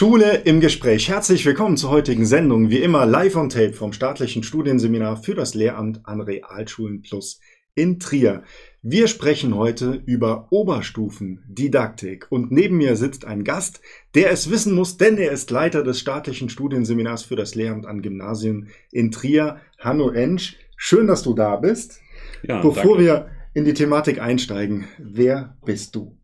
[0.00, 1.10] Schule im Gespräch.
[1.10, 2.70] Herzlich willkommen zur heutigen Sendung.
[2.70, 7.38] Wie immer live on tape vom staatlichen Studienseminar für das Lehramt an Realschulen Plus
[7.74, 8.42] in Trier.
[8.80, 13.82] Wir sprechen heute über Oberstufendidaktik und neben mir sitzt ein Gast,
[14.14, 18.00] der es wissen muss, denn er ist Leiter des staatlichen Studienseminars für das Lehramt an
[18.00, 20.56] Gymnasien in Trier, Hanno Ensch.
[20.78, 22.00] Schön, dass du da bist.
[22.42, 23.04] Ja, Bevor danke.
[23.04, 26.16] wir in die Thematik einsteigen, wer bist du?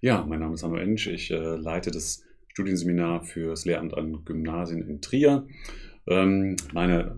[0.00, 1.08] Ja, mein Name ist Hanno Ensch.
[1.08, 2.22] Ich äh, leite das
[2.52, 5.46] Studienseminar fürs Lehramt an Gymnasien in Trier.
[6.06, 7.16] Ähm, meine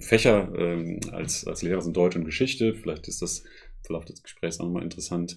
[0.00, 2.74] Fächer ähm, als, als Lehrer sind Deutsch und Geschichte.
[2.74, 5.36] Vielleicht ist das im Verlauf des Gesprächs auch nochmal interessant.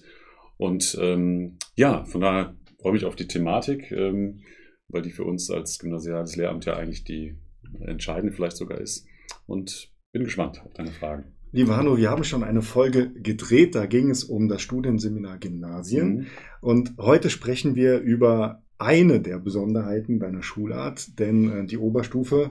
[0.56, 5.50] Und ähm, ja, von daher freue ich mich auf die Thematik, weil die für uns
[5.50, 7.38] als gymnasiales Lehramt ja eigentlich die
[7.80, 9.06] entscheidende vielleicht sogar ist.
[9.46, 11.34] Und bin gespannt auf deine Fragen.
[11.50, 16.16] Lieber Hanno, wir haben schon eine Folge gedreht, da ging es um das Studienseminar Gymnasien.
[16.16, 16.26] Mhm.
[16.60, 22.50] Und heute sprechen wir über eine der Besonderheiten deiner Schulart, denn äh, die Oberstufe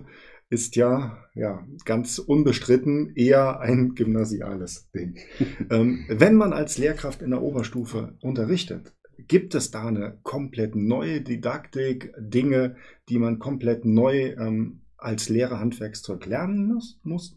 [0.50, 5.18] ist ja, ja ganz unbestritten eher ein gymnasiales Ding.
[5.70, 8.94] ähm, wenn man als Lehrkraft in der Oberstufe unterrichtet,
[9.28, 12.76] gibt es da eine komplett neue Didaktik, Dinge,
[13.10, 17.00] die man komplett neu ähm, als Lehrerhandwerkszeug lernen muss?
[17.04, 17.36] muss?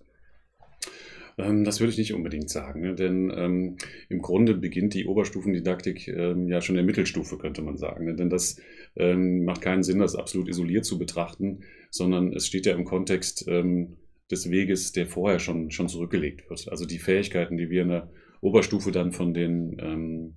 [1.39, 2.95] Ähm, das würde ich nicht unbedingt sagen, ne?
[2.95, 3.77] denn ähm,
[4.09, 8.06] im Grunde beginnt die Oberstufendidaktik ähm, ja schon in der Mittelstufe, könnte man sagen.
[8.06, 8.15] Ne?
[8.15, 8.61] Denn das
[8.97, 13.47] ähm, macht keinen Sinn, das absolut isoliert zu betrachten, sondern es steht ja im Kontext
[13.48, 13.97] ähm,
[14.31, 16.69] des Weges, der vorher schon, schon zurückgelegt wird.
[16.70, 20.34] Also die Fähigkeiten, die wir in der Oberstufe dann von den, ähm,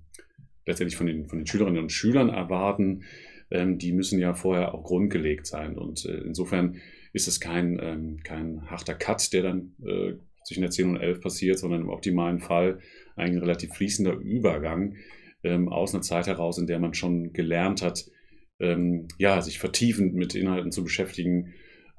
[0.66, 3.02] letztendlich von den, von den Schülerinnen und Schülern erwarten,
[3.52, 5.76] die müssen ja vorher auch grundgelegt sein.
[5.76, 6.76] Und äh, insofern
[7.12, 10.12] ist es kein, kein harter Cut, der dann äh,
[10.50, 12.80] zwischen der 10 und 11 passiert, sondern im optimalen Fall
[13.14, 14.96] ein relativ fließender Übergang
[15.44, 18.10] ähm, aus einer Zeit heraus, in der man schon gelernt hat,
[18.58, 21.54] ähm, ja, sich vertiefend mit Inhalten zu beschäftigen,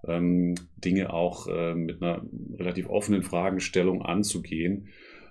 [0.05, 2.25] ähm, Dinge auch äh, mit einer
[2.59, 4.89] relativ offenen Fragestellung anzugehen.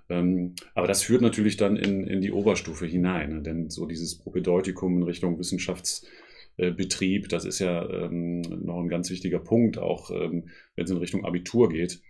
[0.09, 3.43] Ähm, aber das führt natürlich dann in, in die Oberstufe hinein, ne?
[3.43, 9.41] denn so dieses Propedeutikum in Richtung Wissenschaftsbetrieb, das ist ja ähm, noch ein ganz wichtiger
[9.41, 12.01] Punkt, auch ähm, wenn es in Richtung Abitur geht.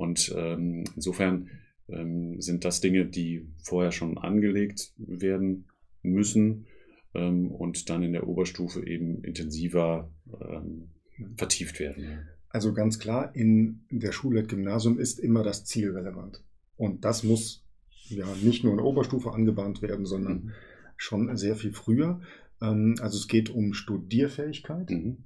[0.00, 1.50] Und ähm, insofern
[1.86, 5.66] ähm, sind das Dinge, die vorher schon angelegt werden
[6.00, 6.64] müssen
[7.12, 10.10] ähm, und dann in der Oberstufe eben intensiver
[10.40, 10.88] ähm,
[11.36, 12.30] vertieft werden.
[12.48, 16.42] Also ganz klar, in der Schule, Gymnasium ist immer das Ziel relevant.
[16.78, 17.66] Und das muss
[18.08, 20.50] ja nicht nur in der Oberstufe angewandt werden, sondern mhm.
[20.96, 22.22] schon sehr viel früher.
[22.62, 24.88] Ähm, also es geht um Studierfähigkeit.
[24.88, 25.24] Mhm.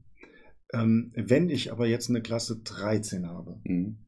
[0.73, 3.99] Ähm, wenn ich aber jetzt eine Klasse 13 habe, mhm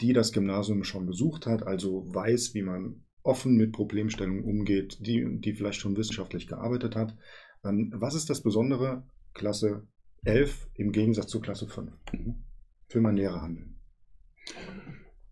[0.00, 5.26] die das Gymnasium schon besucht hat, also weiß, wie man offen mit Problemstellungen umgeht, die,
[5.40, 7.16] die vielleicht schon wissenschaftlich gearbeitet hat.
[7.62, 9.04] Was ist das Besondere
[9.34, 9.86] Klasse
[10.24, 12.44] 11 im Gegensatz zu Klasse 5 mhm.
[12.88, 13.76] für mein Lehrerhandeln?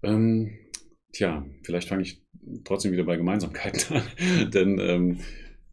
[0.02, 0.58] Ähm,
[1.12, 2.24] tja, vielleicht fange ich
[2.64, 5.20] trotzdem wieder bei Gemeinsamkeiten an, denn ähm,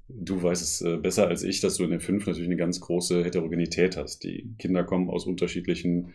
[0.08, 2.80] du weißt es äh, besser als ich, dass du in der 5 natürlich eine ganz
[2.80, 4.24] große Heterogenität hast.
[4.24, 6.14] Die Kinder kommen aus unterschiedlichen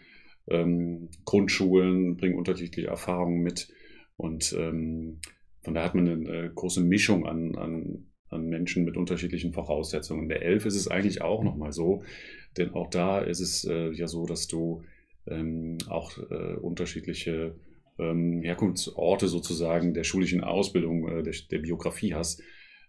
[0.49, 3.73] ähm, Grundschulen bringen unterschiedliche Erfahrungen mit
[4.17, 5.21] und ähm,
[5.63, 10.23] von daher hat man eine äh, große Mischung an, an, an Menschen mit unterschiedlichen Voraussetzungen.
[10.23, 12.05] In der Elf ist es eigentlich auch nochmal so,
[12.57, 14.83] denn auch da ist es äh, ja so, dass du
[15.27, 17.57] ähm, auch äh, unterschiedliche
[17.99, 22.43] ähm, Herkunftsorte sozusagen der schulischen Ausbildung, äh, der, der, Biografie hast.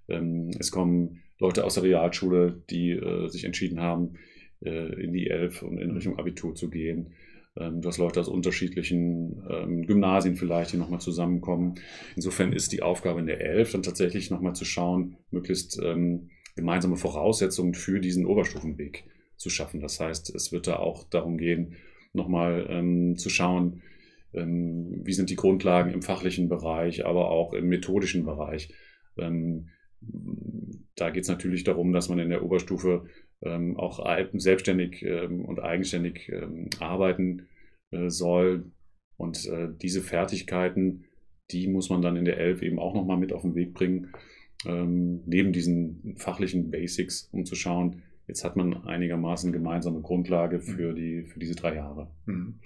[0.07, 4.16] Ähm, es kommen Leute aus der Realschule, die äh, sich entschieden haben,
[4.62, 7.13] äh, in die Elf und in Richtung Abitur zu gehen.
[7.59, 11.75] Ähm, du hast Leute aus unterschiedlichen ähm, Gymnasien vielleicht, die nochmal zusammenkommen.
[12.16, 16.97] Insofern ist die Aufgabe in der Elf dann tatsächlich nochmal zu schauen, möglichst ähm, gemeinsame
[16.97, 19.79] Voraussetzungen für diesen Oberstufenweg zu schaffen.
[19.79, 21.75] Das heißt, es wird da auch darum gehen,
[22.13, 23.81] nochmal ähm, zu schauen,
[24.34, 28.74] ähm, wie sind die Grundlagen im fachlichen Bereich, aber auch im methodischen Bereich.
[29.18, 29.69] Ähm,
[30.95, 33.06] da geht es natürlich darum, dass man in der Oberstufe
[33.42, 34.04] ähm, auch
[34.34, 37.48] selbstständig ähm, und eigenständig ähm, arbeiten
[37.92, 38.72] äh, soll.
[39.18, 41.06] Und äh, diese Fertigkeiten,
[41.51, 44.12] die muss man dann in der Elf eben auch nochmal mit auf den Weg bringen,
[44.66, 50.94] ähm, neben diesen fachlichen Basics, um zu schauen, jetzt hat man einigermaßen gemeinsame Grundlage für,
[50.94, 52.12] die, für diese drei Jahre.
[52.25, 52.59] Mhm.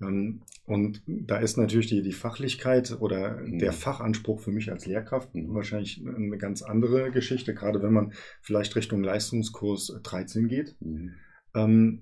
[0.00, 3.58] Ähm, und da ist natürlich die, die Fachlichkeit oder mhm.
[3.58, 5.54] der Fachanspruch für mich als Lehrkraft mhm.
[5.54, 10.76] wahrscheinlich eine ganz andere Geschichte, gerade wenn man vielleicht Richtung Leistungskurs 13 geht.
[10.80, 11.14] Mhm.
[11.54, 12.00] Ähm,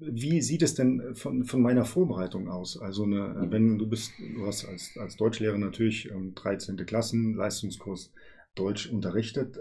[0.00, 2.80] wie sieht es denn von, von meiner Vorbereitung aus?
[2.80, 3.52] Also eine, mhm.
[3.52, 6.78] wenn du bist, du hast als, als Deutschlehrer natürlich 13.
[6.78, 8.12] Ähm, Klassen, Leistungskurs
[8.54, 9.58] Deutsch unterrichtet.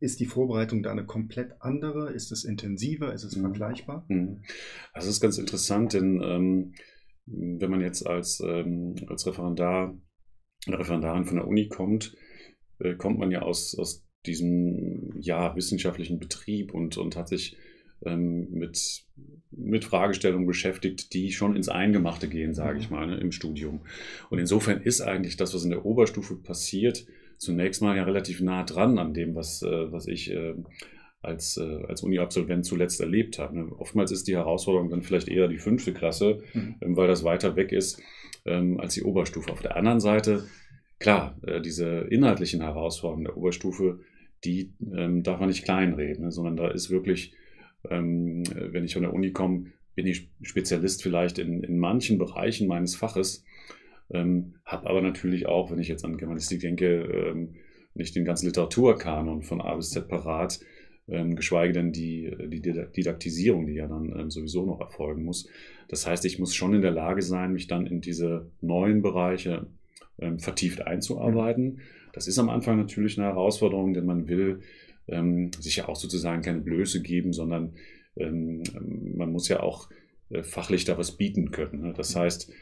[0.00, 2.12] Ist die Vorbereitung da eine komplett andere?
[2.12, 3.12] Ist es intensiver?
[3.12, 3.42] Ist es mhm.
[3.42, 4.04] vergleichbar?
[4.08, 4.42] Mhm.
[4.94, 6.74] Das ist ganz interessant, denn ähm,
[7.26, 9.96] wenn man jetzt als, ähm, als Referendar
[10.66, 12.16] oder Referendarin von der Uni kommt,
[12.78, 17.56] äh, kommt man ja aus, aus diesem ja, wissenschaftlichen Betrieb und, und hat sich
[18.04, 19.04] ähm, mit,
[19.50, 22.96] mit Fragestellungen beschäftigt, die schon ins Eingemachte gehen, sage ich mhm.
[22.96, 23.82] mal, ne, im Studium.
[24.30, 27.06] Und insofern ist eigentlich das, was in der Oberstufe passiert,
[27.42, 30.54] zunächst mal ja relativ nah dran an dem, was, äh, was ich äh,
[31.20, 33.58] als, äh, als Uni-Absolvent zuletzt erlebt habe.
[33.58, 33.72] Ne?
[33.78, 36.76] Oftmals ist die Herausforderung dann vielleicht eher die fünfte Klasse, mhm.
[36.80, 38.02] ähm, weil das weiter weg ist
[38.44, 39.52] ähm, als die Oberstufe.
[39.52, 40.44] Auf der anderen Seite,
[40.98, 44.00] klar, äh, diese inhaltlichen Herausforderungen der Oberstufe,
[44.44, 46.32] die ähm, darf man nicht kleinreden, ne?
[46.32, 47.34] sondern da ist wirklich
[47.90, 52.66] ähm, wenn ich von der Uni komme, bin ich Spezialist vielleicht in, in manchen Bereichen
[52.68, 53.44] meines Faches,
[54.12, 57.54] ähm, habe aber natürlich auch, wenn ich jetzt an Germanistik denke, ähm,
[57.94, 60.60] nicht den ganzen Literaturkanon von A bis Z parat,
[61.08, 65.48] ähm, geschweige denn die, die Didaktisierung, die ja dann ähm, sowieso noch erfolgen muss.
[65.88, 69.66] Das heißt, ich muss schon in der Lage sein, mich dann in diese neuen Bereiche
[70.18, 71.80] ähm, vertieft einzuarbeiten.
[72.12, 74.60] Das ist am Anfang natürlich eine Herausforderung, denn man will
[75.08, 77.74] ähm, sich ja auch sozusagen keine Blöße geben, sondern
[78.14, 79.88] man muss ja auch
[80.28, 81.80] äh, fachlich da was bieten können.
[81.80, 81.94] Ne?
[81.96, 82.18] Das mhm.
[82.20, 82.52] heißt,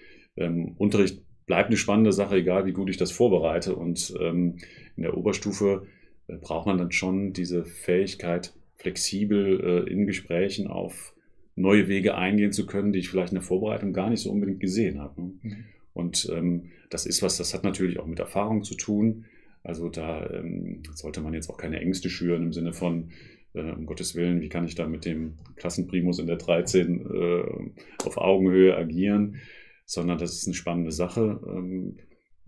[0.77, 3.75] Unterricht bleibt eine spannende Sache, egal wie gut ich das vorbereite.
[3.75, 4.59] Und ähm,
[4.97, 5.85] in der Oberstufe
[6.29, 11.13] äh, braucht man dann schon diese Fähigkeit, flexibel äh, in Gesprächen auf
[11.57, 14.61] neue Wege eingehen zu können, die ich vielleicht in der Vorbereitung gar nicht so unbedingt
[14.61, 15.21] gesehen habe.
[15.21, 15.33] Ne?
[15.43, 15.65] Mhm.
[15.93, 19.25] Und ähm, das ist was, das hat natürlich auch mit Erfahrung zu tun.
[19.65, 23.11] Also da ähm, sollte man jetzt auch keine Ängste schüren im Sinne von,
[23.55, 28.07] äh, um Gottes Willen, wie kann ich da mit dem Klassenprimus in der 13 äh,
[28.07, 29.41] auf Augenhöhe agieren,
[29.91, 31.97] sondern das ist eine spannende Sache, ähm,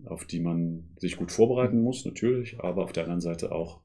[0.05, 3.81] auf die man sich gut vorbereiten muss, natürlich, aber auf der anderen Seite auch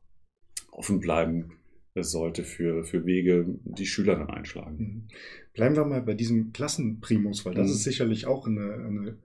[0.70, 1.50] offen bleiben
[1.96, 4.76] sollte für, für Wege, die Schüler dann einschlagen.
[4.78, 5.08] Mhm.
[5.54, 7.72] Bleiben wir mal bei diesem Klassenprimus, weil das mhm.
[7.72, 9.18] ist sicherlich auch eine, eine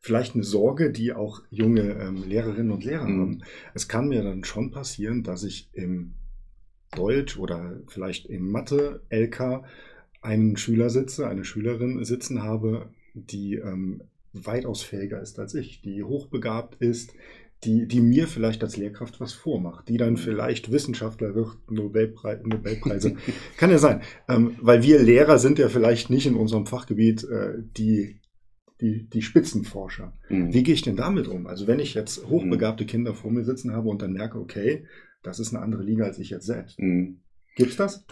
[0.00, 3.20] vielleicht eine Sorge, die auch junge ähm, Lehrerinnen und Lehrer mhm.
[3.20, 3.42] haben.
[3.72, 6.12] Es kann mir dann schon passieren, dass ich im
[6.94, 9.64] Deutsch oder vielleicht im Mathe-LK
[10.20, 12.90] einen Schüler sitze, eine Schülerin sitzen habe,
[13.26, 17.14] die ähm, weitaus fähiger ist als ich, die hochbegabt ist,
[17.64, 20.18] die, die mir vielleicht als Lehrkraft was vormacht, die dann mhm.
[20.18, 23.16] vielleicht Wissenschaftler wird, Nobelpre Nobelpreise.
[23.56, 24.02] Kann ja sein.
[24.28, 28.20] Ähm, weil wir Lehrer sind ja vielleicht nicht in unserem Fachgebiet äh, die
[28.80, 30.12] die, die Spitzenforscher.
[30.28, 30.54] Mhm.
[30.54, 31.46] Wie gehe ich denn damit um?
[31.46, 32.88] Also wenn ich jetzt hochbegabte mhm.
[32.88, 34.86] Kinder vor mir sitzen habe und dann merke, okay,
[35.22, 36.78] das ist eine andere Liga als ich jetzt selbst.
[36.78, 37.20] Mhm.
[37.56, 38.04] Gibt es das?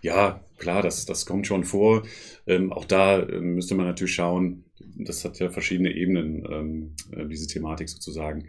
[0.00, 2.02] Ja, klar, das, das kommt schon vor.
[2.46, 4.64] Ähm, auch da äh, müsste man natürlich schauen,
[4.96, 8.46] das hat ja verschiedene Ebenen, ähm, äh, diese Thematik sozusagen.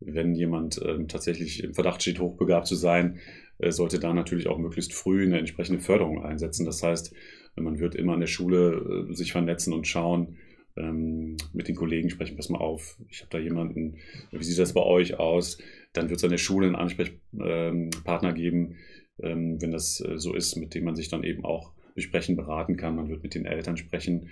[0.00, 3.18] Wenn jemand ähm, tatsächlich im Verdacht steht, hochbegabt zu sein,
[3.58, 6.64] äh, sollte da natürlich auch möglichst früh eine entsprechende Förderung einsetzen.
[6.64, 7.14] Das heißt,
[7.56, 10.38] man wird immer in der Schule äh, sich vernetzen und schauen,
[10.76, 13.96] ähm, mit den Kollegen sprechen, pass mal auf, ich habe da jemanden,
[14.30, 15.58] wie sieht das bei euch aus?
[15.92, 18.76] Dann wird es an der Schule einen Ansprechpartner ähm, geben,
[19.22, 22.76] ähm, wenn das äh, so ist, mit dem man sich dann eben auch besprechen, beraten
[22.76, 22.96] kann.
[22.96, 24.28] Man wird mit den Eltern sprechen,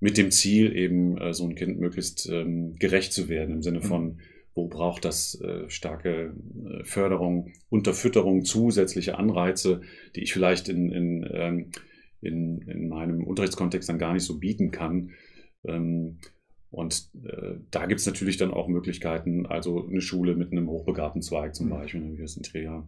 [0.00, 3.80] mit dem Ziel eben äh, so ein Kind möglichst ähm, gerecht zu werden, im Sinne
[3.80, 4.18] von, mhm.
[4.54, 9.80] wo braucht das äh, starke äh, Förderung, Unterfütterung, zusätzliche Anreize,
[10.14, 11.70] die ich vielleicht in, in, ähm,
[12.20, 15.10] in, in meinem Unterrichtskontext dann gar nicht so bieten kann.
[15.64, 16.18] Ähm,
[16.70, 21.22] und äh, da gibt es natürlich dann auch Möglichkeiten, also eine Schule mit einem hochbegabten
[21.22, 21.70] Zweig zum mhm.
[21.70, 22.86] Beispiel, wie wir es in Trier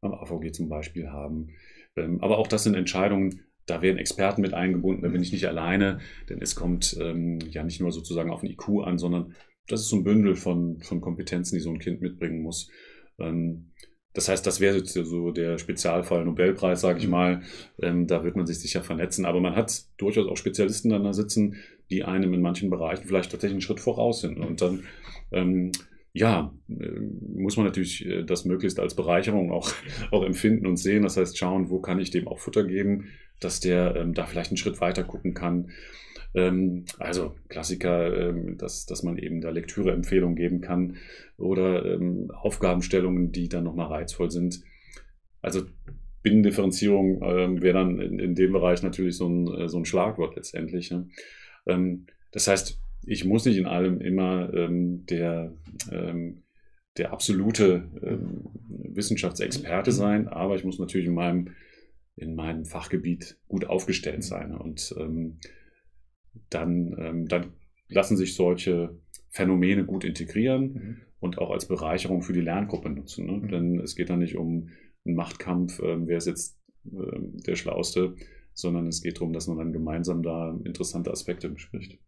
[0.00, 1.50] am AVG zum Beispiel haben.
[1.96, 5.46] Ähm, aber auch das sind Entscheidungen, da werden Experten mit eingebunden, da bin ich nicht
[5.46, 9.34] alleine, denn es kommt ähm, ja nicht nur sozusagen auf den IQ an, sondern
[9.66, 12.70] das ist so ein Bündel von, von Kompetenzen, die so ein Kind mitbringen muss.
[13.18, 13.72] Ähm,
[14.14, 17.10] das heißt, das wäre so der Spezialfall Nobelpreis, sage ich mhm.
[17.10, 17.42] mal.
[17.80, 19.24] Ähm, da wird man sich sicher vernetzen.
[19.24, 21.56] Aber man hat durchaus auch Spezialisten dann da sitzen,
[21.90, 24.38] die einem in manchen Bereichen vielleicht tatsächlich einen Schritt voraus sind.
[24.38, 24.84] Und dann,
[25.30, 25.72] ähm,
[26.18, 27.00] ja, äh,
[27.36, 29.72] muss man natürlich äh, das möglichst als Bereicherung auch,
[30.10, 31.04] auch empfinden und sehen.
[31.04, 33.06] Das heißt, schauen, wo kann ich dem auch Futter geben,
[33.40, 35.70] dass der ähm, da vielleicht einen Schritt weiter gucken kann.
[36.34, 40.96] Ähm, also Klassiker, ähm, dass, dass man eben da Lektüreempfehlungen geben kann
[41.36, 44.60] oder ähm, Aufgabenstellungen, die dann nochmal reizvoll sind.
[45.40, 45.62] Also
[46.22, 50.34] Binnendifferenzierung ähm, wäre dann in, in, dem Bereich natürlich so ein, äh, so ein Schlagwort
[50.34, 50.90] letztendlich.
[50.90, 51.08] Ne?
[51.66, 55.54] Ähm, das heißt, ich muss nicht in allem immer ähm, der,
[55.90, 56.42] ähm,
[56.96, 61.50] der absolute ähm, Wissenschaftsexperte sein, aber ich muss natürlich in meinem,
[62.16, 64.54] in meinem Fachgebiet gut aufgestellt sein.
[64.54, 65.38] Und ähm,
[66.50, 67.52] dann, ähm, dann
[67.88, 68.98] lassen sich solche
[69.30, 70.62] Phänomene gut integrieren.
[70.62, 70.96] Mhm.
[71.20, 73.26] und auch als Bereicherung für die Lerngruppe nutzen.
[73.26, 73.32] Ne?
[73.32, 73.48] Mhm.
[73.48, 74.68] Denn es geht da nicht um
[75.04, 76.58] einen Machtkampf, äh, wer ist jetzt
[76.90, 78.14] der Schlauste,
[78.54, 81.98] sondern es geht darum, dass man dann gemeinsam da interessante Aspekte bespricht.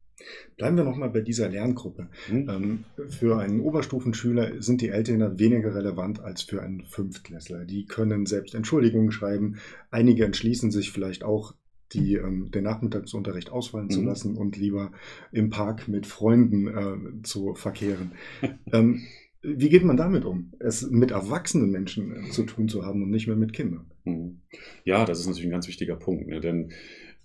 [0.56, 2.08] Bleiben wir nochmal bei dieser Lerngruppe.
[2.30, 2.84] Mhm.
[3.08, 7.64] für einen Oberstufenschüler sind die Eltern weniger relevant als für einen Fünftklässler.
[7.64, 9.56] Die können selbst Entschuldigungen schreiben.
[9.90, 11.54] Einige entschließen sich vielleicht auch,
[11.92, 13.90] die, ähm, den Nachmittagsunterricht ausfallen mhm.
[13.90, 14.92] zu lassen und lieber
[15.32, 18.12] im Park mit Freunden äh, zu verkehren.
[18.72, 19.02] ähm,
[19.42, 23.10] wie geht man damit um, es mit erwachsenen Menschen äh, zu tun zu haben und
[23.10, 23.90] nicht mehr mit Kindern?
[24.04, 24.40] Mhm.
[24.84, 26.40] Ja, das ist natürlich ein ganz wichtiger Punkt, ne?
[26.40, 26.72] denn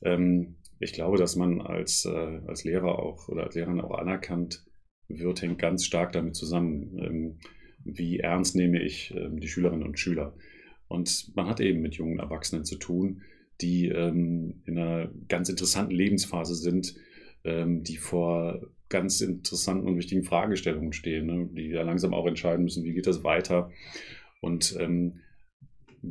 [0.02, 4.66] ähm, ich glaube, dass man als, äh, als Lehrer auch oder als Lehrerin auch anerkannt
[5.08, 7.40] wird, hängt ganz stark damit zusammen, ähm,
[7.84, 10.36] wie ernst nehme ich ähm, die Schülerinnen und Schüler.
[10.88, 13.22] Und man hat eben mit jungen Erwachsenen zu tun,
[13.62, 16.96] die ähm, in einer ganz interessanten Lebensphase sind,
[17.44, 21.50] ähm, die vor ganz interessanten und wichtigen Fragestellungen stehen, ne?
[21.52, 23.72] die ja langsam auch entscheiden müssen, wie geht das weiter.
[24.42, 25.22] Und ähm,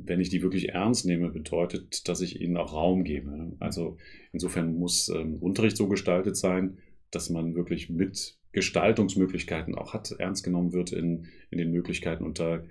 [0.04, 3.52] wenn ich die wirklich ernst nehme, bedeutet, dass ich ihnen auch Raum gebe.
[3.60, 3.96] Also
[4.32, 6.78] insofern muss ähm, Unterricht so gestaltet sein,
[7.10, 12.64] dass man wirklich mit Gestaltungsmöglichkeiten auch hat, ernst genommen wird in, in den Möglichkeiten unter,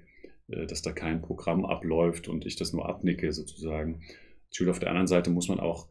[0.48, 4.02] äh, dass da kein Programm abläuft und ich das nur abnicke sozusagen.
[4.52, 5.88] Schüler auf der anderen Seite muss man auch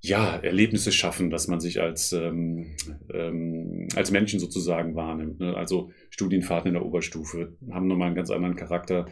[0.00, 2.76] ja, Erlebnisse schaffen, dass man sich als, ähm,
[3.12, 5.40] ähm, als Menschen sozusagen wahrnimmt.
[5.40, 5.56] Ne?
[5.56, 9.06] Also Studienfahrten in der Oberstufe haben nochmal einen ganz anderen Charakter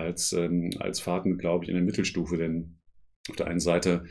[0.00, 2.36] als, ähm, als Fahrten, glaube ich, in der Mittelstufe.
[2.36, 2.78] Denn
[3.28, 4.04] auf der einen Seite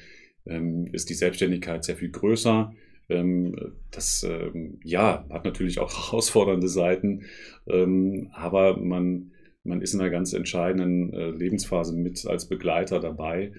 [0.45, 2.71] ähm, ist die Selbstständigkeit sehr viel größer.
[3.09, 3.55] Ähm,
[3.91, 7.23] das ähm, ja, hat natürlich auch herausfordernde Seiten,
[7.67, 13.51] ähm, aber man, man ist in einer ganz entscheidenden äh, Lebensphase mit als Begleiter dabei.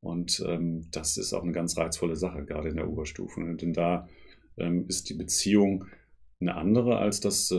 [0.00, 3.40] Und ähm, das ist auch eine ganz reizvolle Sache, gerade in der Oberstufe.
[3.56, 4.08] Denn da
[4.86, 5.86] ist die Beziehung
[6.38, 7.54] eine andere, als das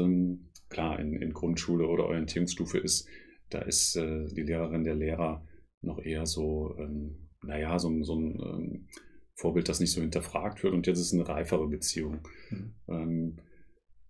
[0.70, 3.08] klar in, in Grundschule oder Orientierungsstufe ist
[3.54, 5.46] da ist äh, die Lehrerin, der Lehrer
[5.82, 8.88] noch eher so, ähm, naja, so, so ein ähm,
[9.36, 10.74] Vorbild, das nicht so hinterfragt wird.
[10.74, 12.20] Und jetzt ist es eine reifere Beziehung,
[12.50, 12.74] mhm.
[12.88, 13.38] ähm,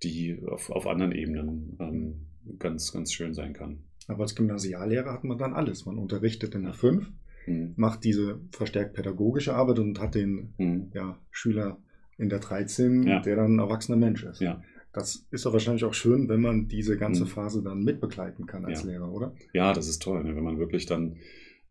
[0.03, 2.27] die auf, auf anderen Ebenen ähm,
[2.59, 3.83] ganz, ganz schön sein kann.
[4.07, 5.85] Aber als Gymnasiallehrer hat man dann alles.
[5.85, 7.09] Man unterrichtet in der 5,
[7.47, 7.73] mhm.
[7.77, 10.91] macht diese verstärkt pädagogische Arbeit und hat den mhm.
[10.93, 11.77] ja, Schüler
[12.17, 13.19] in der 13, ja.
[13.21, 14.41] der dann ein erwachsener Mensch ist.
[14.41, 14.61] Ja.
[14.93, 17.29] Das ist doch wahrscheinlich auch schön, wenn man diese ganze mhm.
[17.29, 18.91] Phase dann mitbegleiten kann als ja.
[18.91, 19.35] Lehrer, oder?
[19.53, 20.35] Ja, das ist toll, ne?
[20.35, 21.17] wenn man wirklich dann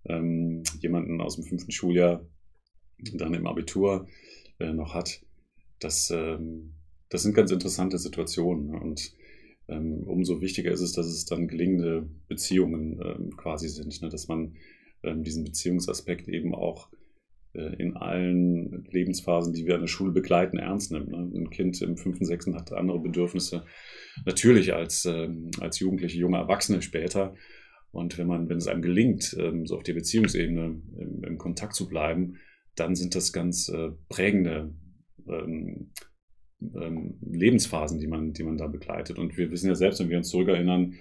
[0.05, 2.27] ähm, jemanden aus dem fünften Schuljahr
[3.15, 4.09] dann im Abitur
[4.59, 5.23] äh, noch hat.
[5.79, 6.75] Das, ähm,
[7.09, 8.67] das sind ganz interessante Situationen.
[8.67, 8.81] Ne?
[8.81, 9.13] Und
[9.69, 14.09] ähm, umso wichtiger ist es, dass es dann gelingende Beziehungen ähm, quasi sind, ne?
[14.09, 14.57] dass man
[15.05, 16.89] ähm, diesen Beziehungsaspekt eben auch
[17.55, 21.11] in allen Lebensphasen, die wir an der Schule begleiten, ernst nimmt.
[21.11, 21.31] Ne?
[21.35, 23.65] Ein Kind im fünften, sechsten hat andere Bedürfnisse,
[24.25, 27.35] natürlich als, ähm, als Jugendliche, junge Erwachsene später.
[27.91, 31.75] Und wenn man, wenn es einem gelingt, ähm, so auf der Beziehungsebene im, im Kontakt
[31.75, 32.39] zu bleiben,
[32.75, 34.73] dann sind das ganz äh, prägende
[35.29, 35.91] ähm,
[37.21, 39.19] Lebensphasen, die man, die man da begleitet.
[39.19, 40.95] Und wir wissen ja selbst, wenn wir uns zurückerinnern,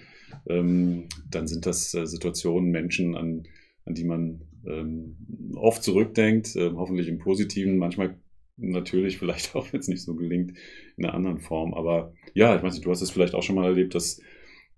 [0.46, 1.08] dann
[1.48, 3.44] sind das äh, Situationen, Menschen, an,
[3.86, 5.18] an die man ähm,
[5.56, 8.18] oft zurückdenkt, äh, hoffentlich im Positiven, manchmal
[8.58, 10.54] natürlich vielleicht auch, wenn es nicht so gelingt,
[10.98, 11.74] in einer anderen Form.
[11.74, 14.22] Aber ja, ich weiß nicht, du hast es vielleicht auch schon mal erlebt, dass,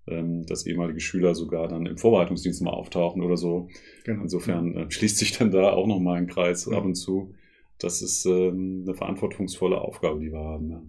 [0.06, 3.68] ähm, dass ehemalige Schüler sogar dann im Vorbereitungsdienst mal auftauchen oder so.
[4.04, 4.22] Genau.
[4.22, 6.76] Insofern äh, schließt sich dann da auch nochmal ein Kreis ja.
[6.76, 7.34] ab und zu.
[7.78, 10.70] Das ist ähm, eine verantwortungsvolle Aufgabe, die wir haben.
[10.70, 10.82] Ja.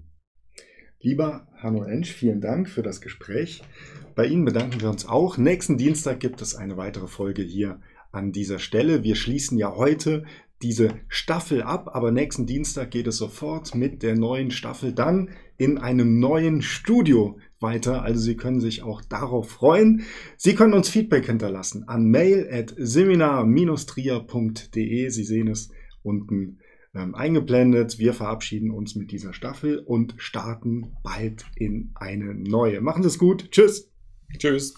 [1.02, 3.62] Lieber Hanno Ensch, vielen Dank für das Gespräch.
[4.16, 5.38] Bei Ihnen bedanken wir uns auch.
[5.38, 7.82] Nächsten Dienstag gibt es eine weitere Folge hier
[8.16, 9.04] an dieser Stelle.
[9.04, 10.24] Wir schließen ja heute
[10.62, 15.78] diese Staffel ab, aber nächsten Dienstag geht es sofort mit der neuen Staffel dann in
[15.78, 18.04] einem neuen Studio weiter.
[18.04, 20.04] Also Sie können sich auch darauf freuen.
[20.38, 25.10] Sie können uns Feedback hinterlassen an mail at seminar-trier.de.
[25.10, 25.70] Sie sehen es
[26.02, 26.60] unten
[26.94, 28.00] ähm, eingeblendet.
[28.00, 32.80] Wir verabschieden uns mit dieser Staffel und starten bald in eine neue.
[32.82, 33.52] Machen Sie es gut.
[33.52, 33.92] Tschüss.
[34.38, 34.74] Tschüss.